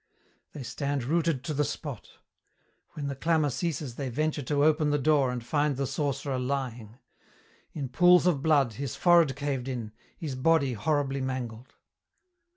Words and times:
They 0.53 0.63
stand 0.63 1.03
rooted 1.03 1.43
to 1.43 1.53
the 1.53 1.63
spot. 1.63 2.09
When 2.93 3.05
the 3.05 3.15
clamour 3.15 3.51
ceases 3.51 3.97
they 3.97 4.09
venture 4.09 4.41
to 4.41 4.63
open 4.63 4.89
the 4.89 4.97
door 4.97 5.29
and 5.29 5.43
find 5.43 5.77
the 5.77 5.85
sorcerer 5.85 6.39
lying; 6.39 6.97
in 7.73 7.87
pools 7.87 8.25
of 8.25 8.41
blood, 8.41 8.73
his 8.73 8.95
forehead 8.95 9.35
caved 9.35 9.67
in, 9.67 9.91
his 10.17 10.33
body 10.33 10.73
horribly 10.73 11.21
mangled. 11.21 11.75